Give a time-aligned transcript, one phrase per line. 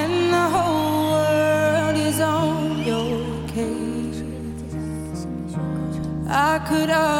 [0.00, 4.22] and the whole world is on your case.
[6.28, 7.19] I could.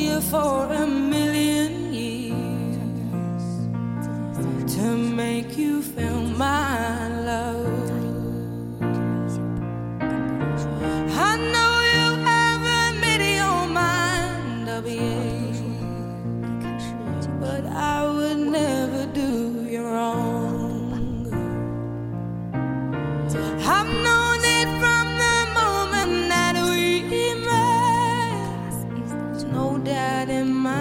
[0.00, 1.29] here for a minute.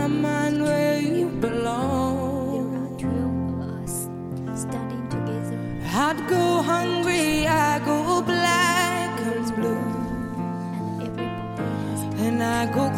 [0.10, 2.98] mind where you belong.
[2.98, 4.10] There are us
[4.62, 5.60] standing together.
[5.94, 9.86] I'd go hungry, I go black and blue,
[10.88, 12.89] and everybody and I go.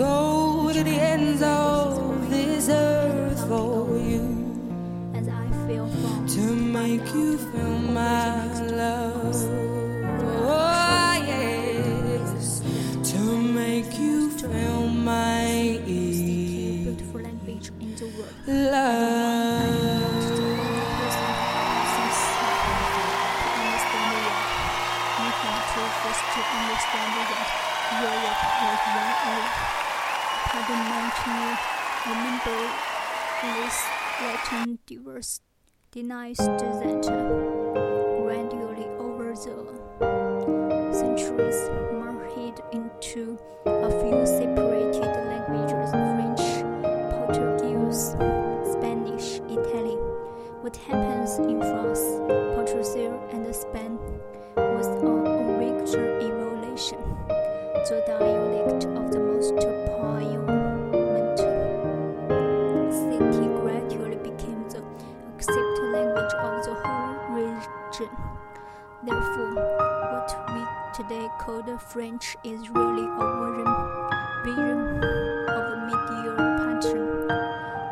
[0.00, 4.24] go to the ends of this earth for you.
[6.36, 6.40] To
[6.78, 7.36] make you
[31.24, 31.58] to
[32.08, 32.70] remember
[33.42, 33.84] this
[34.22, 35.40] Latin diverse
[35.92, 37.04] denies that.
[37.04, 37.49] center.
[71.10, 73.66] they call the French is really a vision,
[74.46, 75.02] vision
[75.50, 77.26] of a meteor pattern.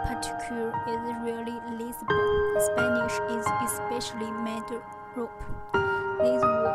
[0.06, 2.14] Particular is really Lisbon.
[2.70, 4.70] Spanish is especially made
[5.16, 5.42] rope.
[6.22, 6.70] These were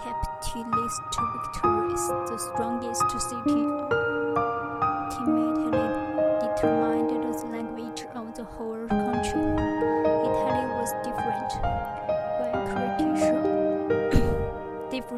[0.00, 3.63] capitalist victories, the strongest city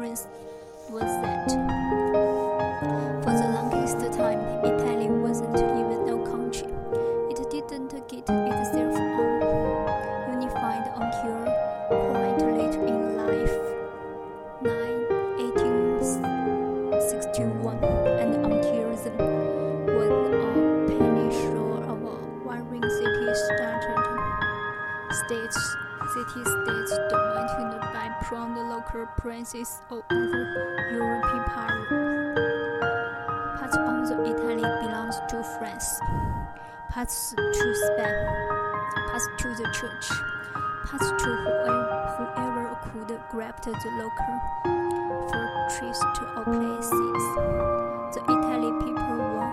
[0.03, 0.27] experience
[0.91, 1.76] was that?
[26.89, 31.87] was dominated by proud the local princes or other European powers.
[33.59, 35.99] Part of the Italy belongs to France,
[36.89, 38.25] parts to Spain,
[39.09, 40.07] parts to the church,
[40.85, 44.35] parts to whoever, whoever could grab the local
[45.27, 45.99] fortress
[46.37, 47.23] or places.
[48.15, 49.51] The Italian people were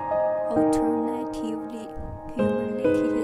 [0.50, 1.88] alternatively
[2.34, 3.23] humiliated.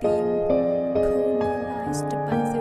[0.00, 0.48] Being
[0.94, 2.51] colonized by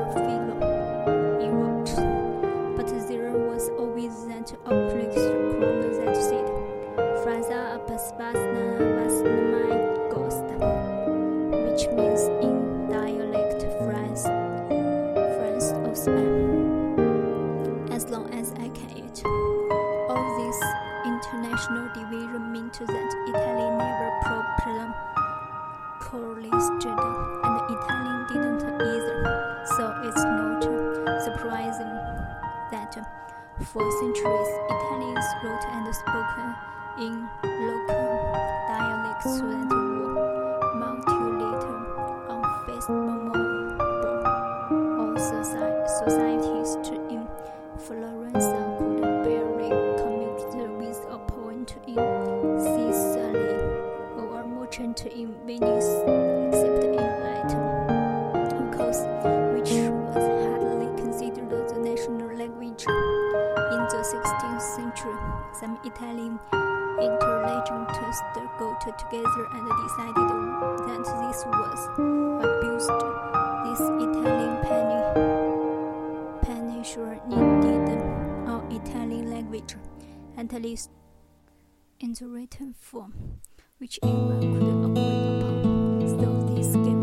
[31.42, 31.88] surprising
[32.70, 32.94] that
[33.66, 36.38] for centuries Italians wrote and spoke
[37.00, 38.32] in local
[38.68, 39.91] dialects
[64.12, 65.16] 16th century,
[65.58, 66.38] some Italian
[67.00, 68.20] intellectuals
[68.60, 70.28] got together and decided
[70.84, 71.80] that this was
[72.44, 73.00] abused.
[73.64, 75.02] This Italian penny
[76.42, 77.88] peninsula needed
[78.52, 79.76] an Italian language,
[80.38, 80.90] at least
[82.02, 83.14] in the written form,
[83.78, 86.20] which everyone could agree upon.
[86.20, 87.01] So this ga-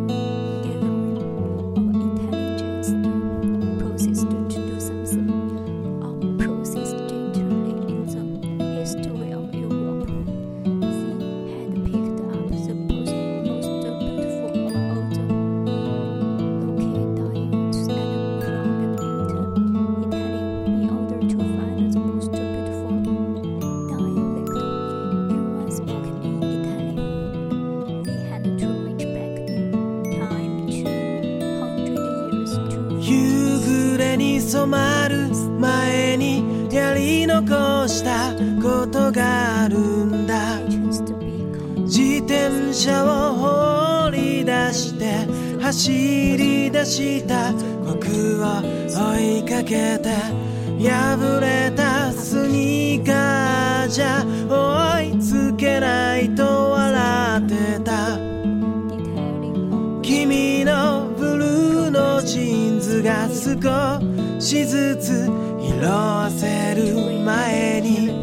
[38.89, 40.59] ことがあるんだ。
[41.85, 45.27] 自転車を放り出して
[45.61, 47.53] 走り出した。
[47.85, 50.09] 僕を追いかけて
[50.81, 58.19] 破れたスニーカーじゃ追いつけないと笑ってた。
[60.03, 64.01] 君のブルーのジーンズが少
[64.41, 65.27] しずつ
[65.61, 68.18] 色あせる前に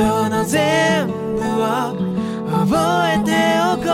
[0.00, 1.94] その全部を
[2.50, 2.72] 覚
[3.12, 3.30] えて
[3.60, 3.84] おこ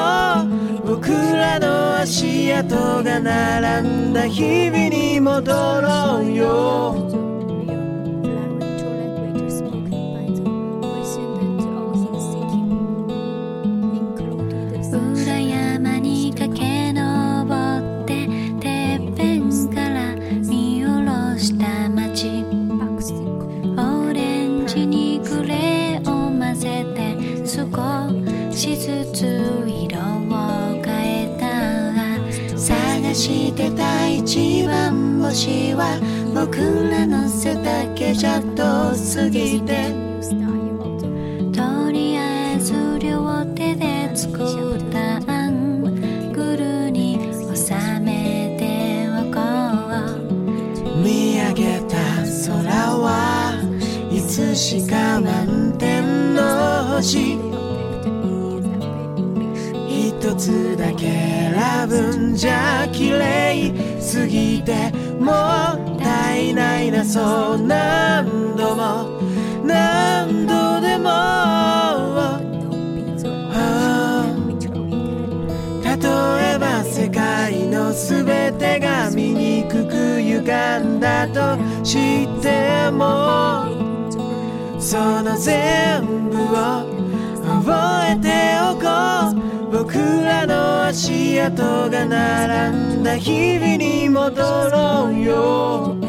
[0.85, 0.95] う。
[0.95, 7.36] 僕らの足跡が並んだ日々に戻ろうよ。
[28.57, 29.23] しずつ
[29.67, 31.47] 色を変えた。
[31.47, 36.01] ら探してた一番星は
[36.35, 36.57] 僕
[36.91, 39.93] らの背丈じゃ遠すぎて。
[41.53, 47.19] とりあえず両手で作ったアングルに
[47.55, 49.39] 収めておこ
[50.95, 50.99] う。
[51.05, 51.97] 見上げた
[52.47, 53.53] 空は
[54.11, 57.46] いつしか満点の星。
[60.27, 64.91] 一つだけ選ぶんじゃ綺麗すぎて
[65.21, 69.21] もったいないなそう何度も
[69.65, 72.41] 何度でも
[75.85, 83.65] 例えば世界の全てが醜かんだとしても
[84.81, 86.96] その全部を
[87.67, 88.29] 覚えて
[88.63, 88.87] おこ
[89.43, 89.79] う。
[89.79, 96.06] 僕らの足跡が並んだ日々に戻ろうよ。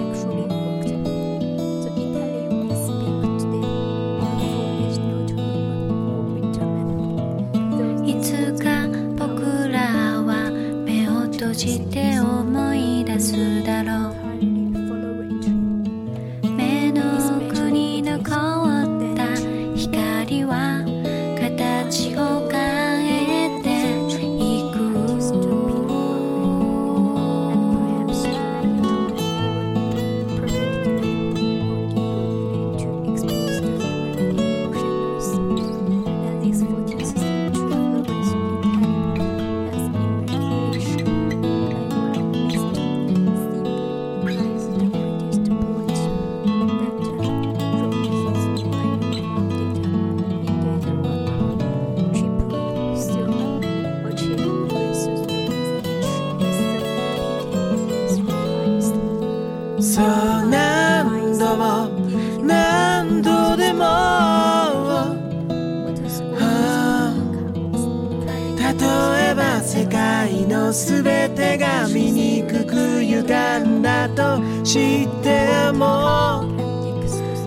[70.68, 73.24] のすべてが醜く歪
[73.64, 76.44] んだと知っても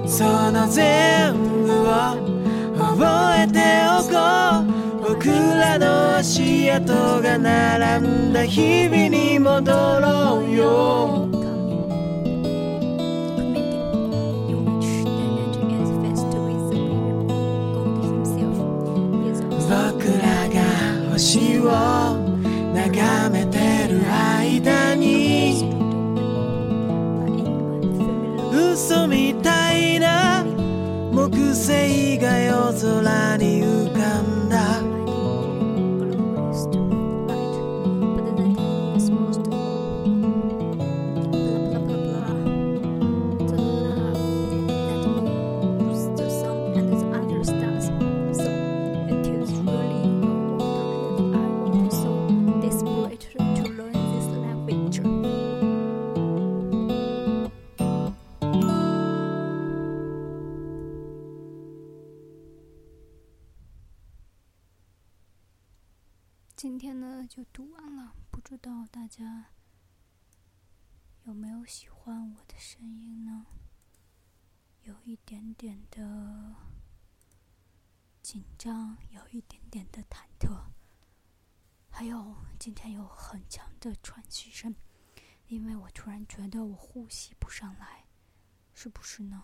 [0.06, 1.34] その全
[1.66, 2.16] 部を
[2.78, 4.16] 覚えておこ
[4.66, 4.80] う。
[5.10, 11.29] 僕らの足跡が並んだ日々に戻ろうよ。
[69.10, 69.46] 家
[71.24, 73.44] 有没有喜欢我的声音呢？
[74.82, 76.54] 有一点点的
[78.22, 80.66] 紧张，有一点点的忐忑，
[81.88, 84.76] 还有今天有很强的喘息声，
[85.48, 88.06] 因为我突然觉得我呼吸不上来，
[88.72, 89.42] 是不是呢？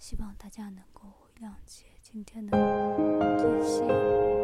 [0.00, 2.58] 希望大家能够谅解今天的
[3.38, 4.43] 这些。